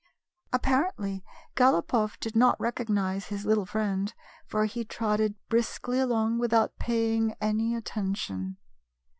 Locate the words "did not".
2.19-2.59